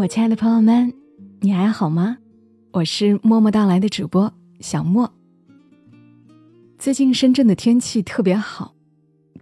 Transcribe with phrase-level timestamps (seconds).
[0.00, 0.90] 我亲爱的朋友们，
[1.42, 2.16] 你还好吗？
[2.72, 5.12] 我是默默到来的主播小莫。
[6.78, 8.74] 最近深圳的天气特别好，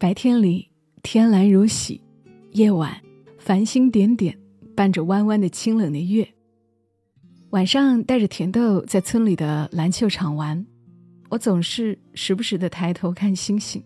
[0.00, 0.68] 白天里
[1.00, 2.02] 天蓝如洗，
[2.50, 3.00] 夜晚
[3.38, 4.36] 繁星点点，
[4.74, 6.28] 伴着弯弯的清冷的月。
[7.50, 10.66] 晚上带着甜豆在村里的篮球场玩，
[11.28, 13.80] 我总是时不时的抬头看星星。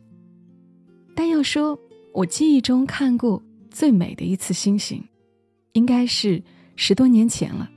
[1.14, 1.78] 但要说
[2.14, 5.04] 我记忆中看过最美的一次星星。
[5.74, 6.42] 应该是
[6.76, 7.70] 十多年前了。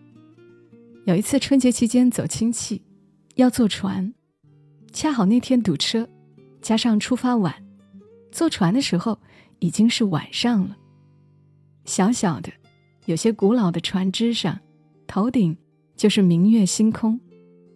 [1.06, 2.82] 有一次春节期间走亲戚，
[3.36, 4.14] 要坐船，
[4.92, 6.10] 恰好那天堵车，
[6.62, 7.54] 加上出发晚，
[8.32, 9.20] 坐船的时候
[9.60, 10.76] 已经是晚上了。
[11.86, 12.52] 小小的、
[13.06, 14.60] 有些古老的船只上，
[15.06, 15.56] 头顶
[15.96, 17.20] 就是明月星空，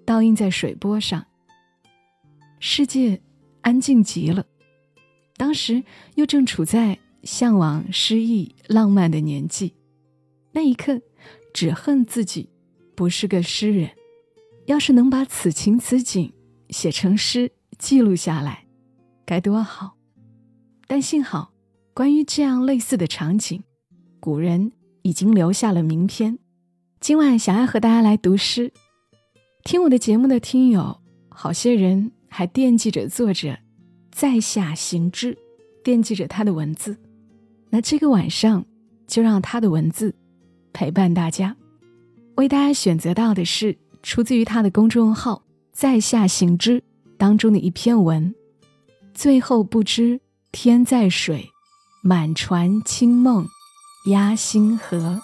[0.06, 1.24] 倒映在水波上。
[2.60, 3.22] 世界
[3.62, 4.44] 安静极了，
[5.38, 5.84] 当时
[6.16, 9.76] 又正处在向往诗意浪漫的年纪。
[10.52, 11.00] 那一刻，
[11.54, 12.50] 只恨自己
[12.96, 13.90] 不是个诗人。
[14.66, 16.32] 要是能把此情此景
[16.70, 18.66] 写成诗，记录下来，
[19.26, 19.96] 该多好！
[20.86, 21.52] 但幸好，
[21.94, 23.64] 关于这样类似的场景，
[24.20, 26.38] 古人已经留下了名篇。
[27.00, 28.72] 今晚想要和大家来读诗。
[29.64, 33.58] 听我的节目的听友，好些人还惦记着作者
[34.12, 35.38] 在下行之，
[35.84, 36.98] 惦记着他的文字。
[37.70, 38.66] 那这个晚上，
[39.08, 40.14] 就让他的文字。
[40.80, 41.58] 陪伴大家，
[42.36, 46.82] 为大家选择到的是出自于他的公众号“在下行之”
[47.20, 48.34] 当中的一篇文。
[49.14, 50.22] 最后不知
[50.54, 51.50] 天在水，
[52.02, 53.46] 满船清梦
[54.06, 55.22] 压星河。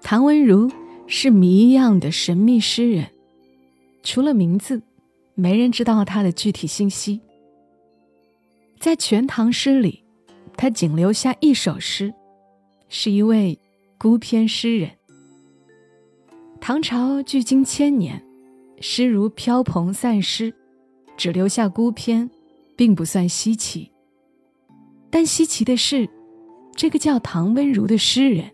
[0.00, 0.70] 唐文如
[1.08, 3.10] 是谜一样的神秘诗人，
[4.04, 4.80] 除了名字，
[5.34, 7.20] 没人知道他的具体信息。
[8.82, 10.02] 在《全唐诗》里，
[10.56, 12.12] 他仅留下一首诗，
[12.88, 13.56] 是一位
[13.96, 14.90] 孤篇诗人。
[16.60, 18.20] 唐朝距今千年，
[18.80, 20.52] 诗如飘蓬散失，
[21.16, 22.28] 只留下孤篇，
[22.74, 23.92] 并不算稀奇。
[25.10, 26.10] 但稀奇的是，
[26.74, 28.50] 这个叫唐温如的诗人，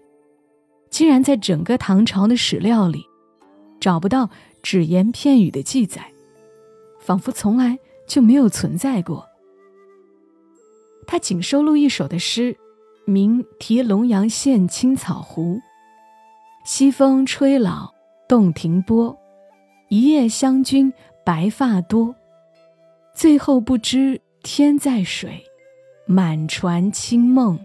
[0.90, 3.02] 竟然在整个唐朝的史料里，
[3.80, 4.28] 找不到
[4.62, 6.12] 只言片语的记载，
[7.00, 9.26] 仿佛从来就没有存在过。
[11.10, 12.54] 他仅收录一首的诗，
[13.06, 15.54] 名《题龙阳县青草湖》。
[16.66, 17.94] 西风吹老
[18.28, 19.18] 洞庭波，
[19.88, 20.92] 一夜湘君
[21.24, 22.14] 白发多。
[23.14, 25.42] 最后不知天在水，
[26.04, 27.58] 满船清梦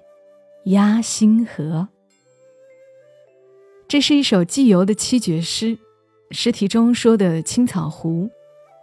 [0.67, 1.89] 压星河。
[3.89, 5.77] 这是一首寄游的七绝诗。
[6.31, 8.29] 诗题中说的青草湖，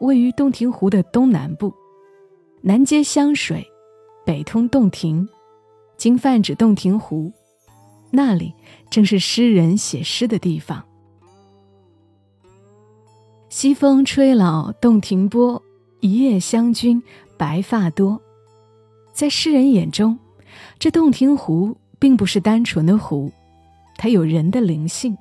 [0.00, 1.72] 位于洞庭湖的东南部，
[2.60, 3.66] 南接湘水。
[4.24, 5.28] 北通洞庭，
[5.96, 7.32] 今泛指洞庭湖，
[8.10, 8.54] 那里
[8.90, 10.84] 正是诗人写诗的地方。
[13.48, 15.60] 西风吹老洞庭波，
[16.00, 17.02] 一夜湘君
[17.36, 18.20] 白发多。
[19.12, 20.16] 在诗人眼中，
[20.78, 23.32] 这洞庭湖并不是单纯的湖，
[23.96, 25.16] 它有人的灵性。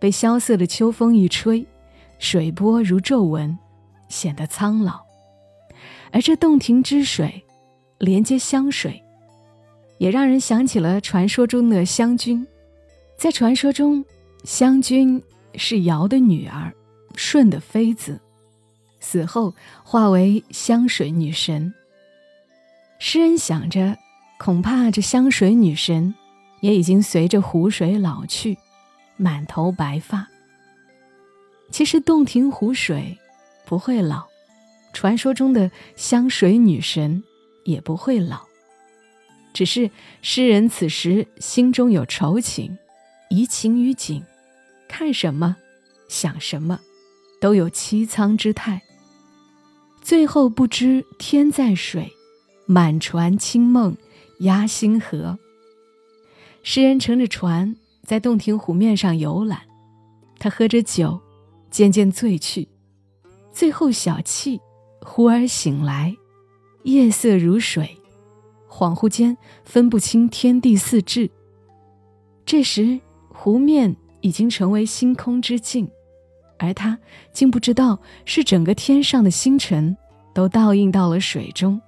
[0.00, 1.64] 被萧瑟的秋风一吹，
[2.18, 3.56] 水波如皱纹，
[4.08, 5.00] 显得苍老。
[6.10, 7.44] 而这洞庭之水。
[8.02, 9.00] 连接湘水，
[9.98, 12.44] 也让人想起了传说中的湘君。
[13.16, 14.04] 在传说中，
[14.42, 15.22] 湘君
[15.54, 16.74] 是尧的女儿，
[17.14, 18.20] 舜的妃子，
[18.98, 19.54] 死后
[19.84, 21.72] 化为湘水女神。
[22.98, 23.96] 诗人想着，
[24.36, 26.12] 恐怕这湘水女神
[26.60, 28.58] 也已经随着湖水老去，
[29.16, 30.26] 满头白发。
[31.70, 33.16] 其实洞庭湖水
[33.64, 34.24] 不会老，
[34.92, 37.22] 传说中的湘水女神。
[37.64, 38.40] 也不会老，
[39.52, 39.90] 只是
[40.20, 42.76] 诗人此时心中有愁情，
[43.30, 44.24] 移情于景，
[44.88, 45.56] 看什么，
[46.08, 46.80] 想什么，
[47.40, 48.82] 都有凄苍之态。
[50.00, 52.12] 最后不知天在水，
[52.66, 53.96] 满船清梦
[54.40, 55.38] 压星河。
[56.64, 59.60] 诗人乘着船在洞庭湖面上游览，
[60.38, 61.20] 他喝着酒，
[61.70, 62.68] 渐渐醉去，
[63.52, 64.60] 最后小憩，
[65.00, 66.16] 忽而醒来。
[66.84, 67.96] 夜色如水，
[68.68, 71.30] 恍惚间分不清天地四至。
[72.44, 75.88] 这时湖面已经成为星空之境，
[76.58, 76.98] 而他
[77.32, 79.96] 竟不知道是整个天上的星辰
[80.34, 81.80] 都倒映到了水中，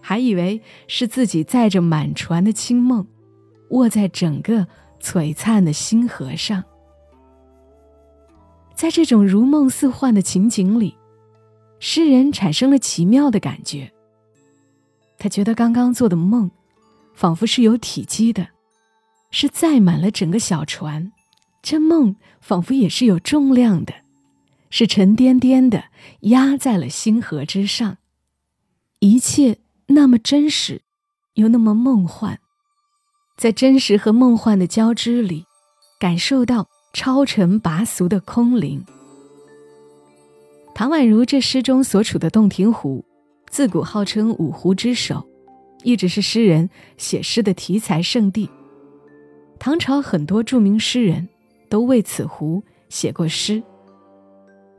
[0.00, 3.06] 还以为是自己载着满船的清梦，
[3.70, 4.66] 卧在整个
[5.00, 6.62] 璀璨的星河上。
[8.74, 10.94] 在这种如梦似幻的情景里，
[11.80, 13.90] 诗人产生了奇妙的感觉。
[15.18, 16.50] 他觉得刚刚做的梦，
[17.14, 18.48] 仿佛是有体积的，
[19.30, 21.12] 是载满了整个小船。
[21.60, 23.92] 这梦仿佛也是有重量的，
[24.70, 25.84] 是沉甸甸的
[26.20, 27.98] 压在了星河之上。
[29.00, 30.82] 一切那么真实，
[31.34, 32.38] 又那么梦幻，
[33.36, 35.44] 在真实和梦幻的交织里，
[35.98, 38.84] 感受到超尘拔俗的空灵。
[40.74, 43.04] 唐宛如这诗中所处的洞庭湖，
[43.50, 45.26] 自古号称五湖之首，
[45.82, 48.48] 一直是诗人写诗的题材圣地。
[49.58, 51.28] 唐朝很多著名诗人
[51.68, 53.62] 都为此湖写过诗。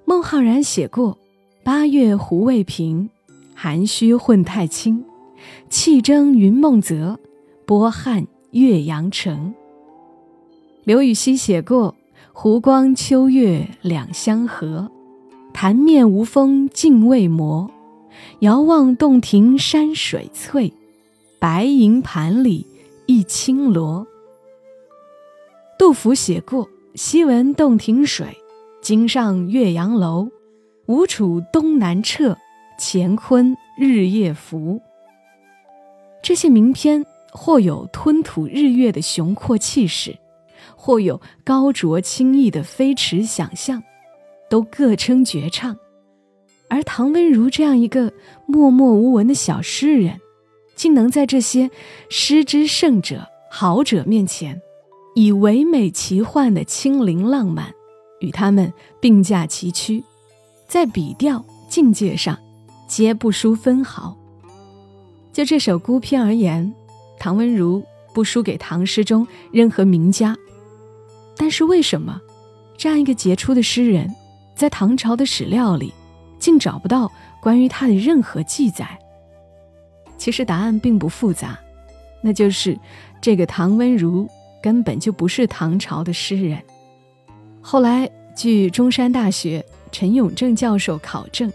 [0.06, 1.18] 孟浩然写过
[1.64, 3.10] “八月湖未平，
[3.54, 5.04] 涵虚混太清，
[5.70, 7.20] 气蒸云梦泽，
[7.66, 9.54] 波撼岳阳城”。
[10.86, 11.96] 刘禹锡写过
[12.34, 14.90] “湖光秋月两相和”。
[15.52, 17.70] 潭面无风镜未磨，
[18.40, 20.74] 遥望洞庭山水翠，
[21.40, 22.66] 白银盘里
[23.06, 24.06] 一青螺。
[25.78, 28.38] 杜甫写过“昔闻洞庭水，
[28.82, 30.30] 今上岳阳楼。
[30.86, 32.36] 吴楚东南坼，
[32.80, 34.82] 乾坤日夜浮。”
[36.24, 40.18] 这些名篇或有吞吐日月的雄阔气势，
[40.76, 43.84] 或有高卓清逸的飞驰想象。
[44.50, 45.78] 都各称绝唱，
[46.70, 48.14] 而唐温如这样一个
[48.46, 50.20] 默默无闻的小诗人，
[50.76, 51.70] 竟能在这些
[52.10, 54.62] 诗之圣者、豪者面前，
[55.16, 57.74] 以唯美奇幻的清灵浪漫，
[58.22, 58.72] 与他们
[59.02, 60.04] 并驾齐驱，
[60.68, 62.38] 在笔调境界上
[62.88, 64.16] 皆不输分毫。
[65.34, 66.74] 就这首孤篇而言，
[67.20, 67.84] 唐温如
[68.14, 70.38] 不输给唐诗中任何名家。
[71.36, 72.22] 但是为什么
[72.78, 74.14] 这样一个杰出的诗人？
[74.56, 75.94] 在唐朝的史料里，
[76.40, 78.98] 竟找不到关于他的任何记载。
[80.18, 81.60] 其实答案并不复杂，
[82.22, 82.78] 那就是
[83.22, 84.28] 这个唐温如
[84.62, 86.62] 根本就不是唐朝的诗人。
[87.62, 91.52] 后来，据中山大学陈永正教授考证，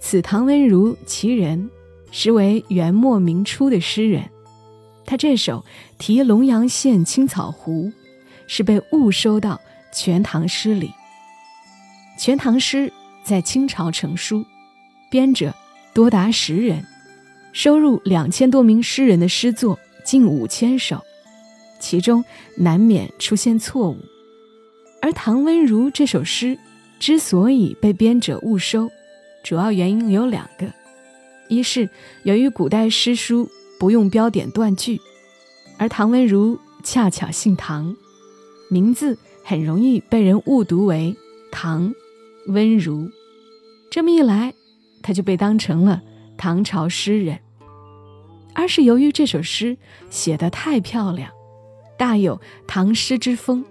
[0.00, 1.70] 此唐温如其人，
[2.10, 4.22] 实为元末明初的诗人。
[5.04, 5.60] 他这首
[5.98, 7.84] 《题龙阳县青草湖》，
[8.46, 9.54] 是被误收到
[9.92, 10.88] 《全唐诗》里。
[12.18, 12.88] 《全唐诗》
[13.26, 14.46] 在清朝成书，
[15.10, 15.52] 编者
[15.92, 16.86] 多达十人，
[17.52, 21.02] 收入两千多名诗人的诗作近五千首，
[21.80, 22.24] 其中
[22.56, 23.96] 难免出现错误。
[25.02, 26.56] 而唐温如这首诗
[27.00, 28.88] 之所以被编者误收，
[29.42, 30.72] 主要原因有两个：
[31.48, 31.90] 一是
[32.22, 33.50] 由于古代诗书
[33.80, 35.00] 不用标点断句，
[35.78, 37.96] 而唐温如恰巧姓唐，
[38.70, 41.16] 名字很容易被人误读为
[41.50, 41.92] 唐。
[42.46, 43.10] 温如，
[43.90, 44.54] 这么一来，
[45.02, 46.02] 他就被当成了
[46.36, 47.38] 唐朝诗人。
[48.54, 49.76] 而是由于这首诗
[50.08, 51.30] 写得太漂亮，
[51.98, 53.64] 大有唐诗之风，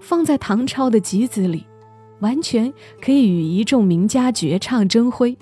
[0.00, 1.66] 放在唐朝的集子里，
[2.20, 5.36] 完全可以与一众名家绝唱争辉，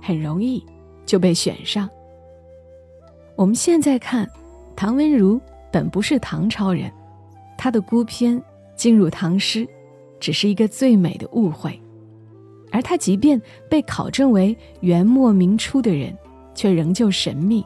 [0.00, 0.64] 很容易
[1.04, 1.88] 就被选上。
[3.34, 4.28] 我们现在看，
[4.76, 5.40] 唐温如
[5.72, 6.92] 本不是唐朝人，
[7.56, 8.40] 他的孤篇
[8.76, 9.66] 进入唐诗，
[10.20, 11.80] 只是一个最美的误会。
[12.70, 16.16] 而他即便被考证为元末明初的人，
[16.54, 17.64] 却仍旧神秘。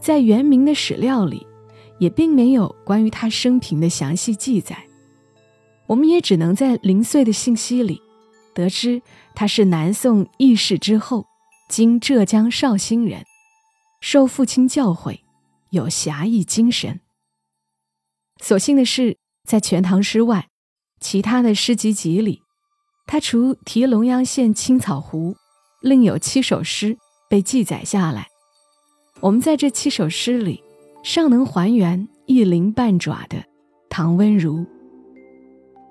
[0.00, 1.46] 在元明的史料里，
[1.98, 4.86] 也并没有关于他生平的详细记载。
[5.86, 8.00] 我们也只能在零碎的信息里，
[8.54, 9.02] 得知
[9.34, 11.26] 他是南宋义士之后，
[11.68, 13.24] 经浙江绍兴人，
[14.00, 15.18] 受父亲教诲，
[15.70, 17.00] 有侠义精神。
[18.40, 20.48] 所幸的是，在《全唐诗》外，
[21.00, 22.40] 其他的诗集集里。
[23.12, 25.34] 他除题龙阳县青草湖，
[25.80, 26.96] 另有七首诗
[27.28, 28.28] 被记载下来。
[29.18, 30.62] 我们在这七首诗里，
[31.02, 33.42] 尚能还原一鳞半爪的
[33.88, 34.64] 唐温如。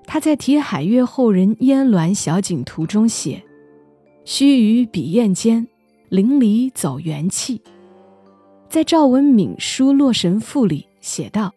[0.06, 3.44] 他在题海月后人烟峦小景图中写
[4.24, 5.68] ：“须臾笔砚间，
[6.08, 7.60] 淋漓走元气。”
[8.66, 11.52] 在赵文敏书《洛神赋》里写道：“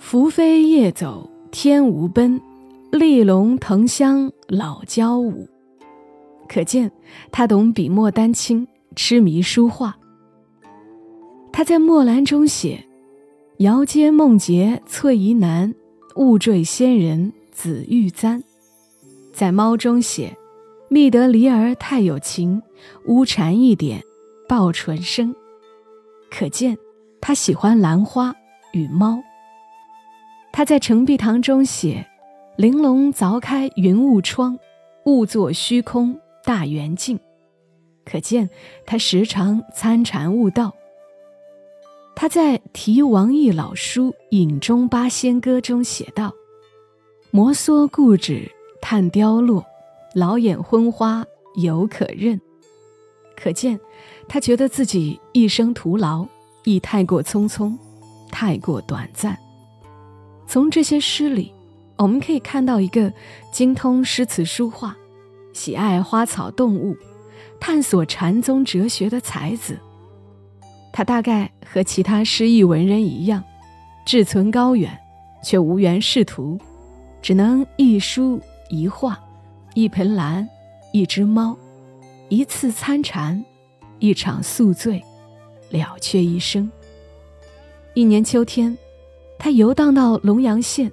[0.00, 2.40] 浮飞夜走天无奔。”
[2.90, 5.48] 丽龙腾香老交舞，
[6.48, 6.90] 可见
[7.30, 9.96] 他懂笔墨丹青，痴迷书画。
[11.52, 12.82] 他在墨兰中写
[13.58, 15.74] ：“遥接梦结翠衣难，
[16.14, 18.42] 雾坠仙人紫玉簪。”
[19.34, 20.34] 在猫中写
[20.88, 22.62] ：“觅得离儿太有情，
[23.06, 24.02] 乌蝉一点
[24.48, 25.34] 报春声。”
[26.30, 26.78] 可见
[27.20, 28.34] 他喜欢兰花
[28.72, 29.18] 与猫。
[30.52, 32.06] 他在澄碧堂中写。
[32.56, 34.58] 玲珑凿开云雾窗，
[35.04, 37.20] 误作虚空大圆镜。
[38.02, 38.48] 可见
[38.86, 40.72] 他时常参禅悟道。
[42.14, 46.32] 他在题王逸老书《影中八仙歌》中写道
[47.30, 49.62] ：“摩挲故纸叹凋落，
[50.14, 52.40] 老眼昏花犹可认。”
[53.36, 53.78] 可见，
[54.26, 56.26] 他觉得自己一生徒劳，
[56.64, 57.76] 亦太过匆匆，
[58.30, 59.36] 太过短暂。
[60.46, 61.52] 从这些诗里，
[61.96, 63.12] 我们可以看到一个
[63.50, 64.96] 精通诗词书画、
[65.52, 66.96] 喜爱花草动物、
[67.58, 69.78] 探索禅宗哲学的才子。
[70.92, 73.42] 他大概和其他诗意文人一样，
[74.06, 74.98] 志存高远，
[75.42, 76.58] 却无缘仕途，
[77.20, 79.18] 只能一书一画，
[79.74, 80.48] 一盆兰，
[80.92, 81.56] 一只猫。
[82.28, 83.44] 一次参禅，
[84.00, 85.00] 一场宿醉，
[85.70, 86.68] 了却一生。
[87.94, 88.76] 一年秋天，
[89.38, 90.90] 他游荡到龙阳县，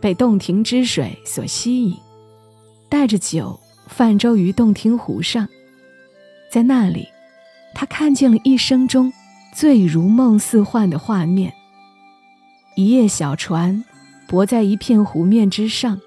[0.00, 1.96] 被洞庭之水所吸引，
[2.88, 5.48] 带着酒泛舟于洞庭湖上。
[6.50, 7.08] 在那里，
[7.74, 9.12] 他看见了一生中
[9.54, 11.52] 最如梦似幻的画面：
[12.76, 13.84] 一叶小船
[14.28, 16.00] 泊在一片湖面之上，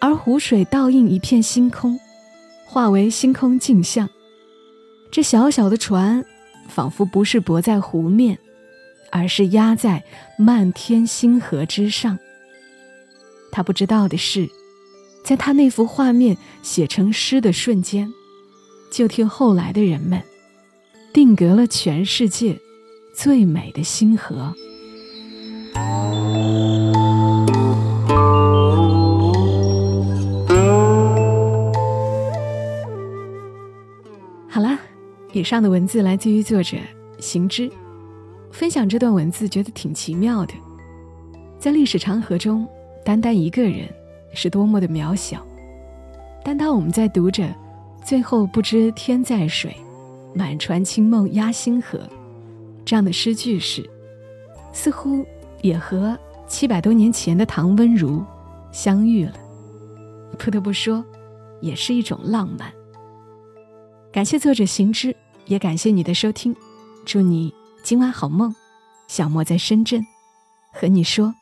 [0.00, 1.98] 而湖水倒映一片星空。
[2.66, 4.10] 化为星空镜像，
[5.10, 6.22] 这小小的船，
[6.68, 8.38] 仿佛不是泊在湖面，
[9.10, 10.04] 而是压在
[10.36, 12.18] 漫天星河之上。
[13.58, 14.48] 他不知道的是，
[15.24, 18.14] 在他那幅画面写成诗的瞬间，
[18.88, 20.22] 就替后来的人们
[21.12, 22.56] 定格了全世界
[23.16, 24.54] 最美的星河。
[35.32, 36.76] 以上的文字来自于作者
[37.18, 37.70] 行之，
[38.52, 40.54] 分享这段文字觉得挺奇妙的。
[41.58, 42.68] 在历史长河中，
[43.04, 43.88] 单单一个人
[44.32, 45.44] 是多么的渺小，
[46.44, 47.48] 但当我们在读着
[48.04, 49.76] “最后不知天在水，
[50.34, 52.00] 满船清梦压星河”
[52.84, 53.88] 这样的诗句时，
[54.72, 55.24] 似乎
[55.62, 58.24] 也和七百多年前的唐温如
[58.72, 59.34] 相遇了。
[60.38, 61.04] 不得不说，
[61.60, 62.72] 也是一种浪漫。
[64.12, 65.14] 感谢作者行之。
[65.46, 66.54] 也感谢你的收听，
[67.06, 67.50] 祝你
[67.82, 68.54] 今晚好梦。
[69.06, 70.06] 小莫在深圳，
[70.74, 71.34] 和你说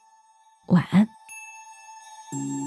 [0.68, 1.15] 晚安。
[2.33, 2.65] Thank you.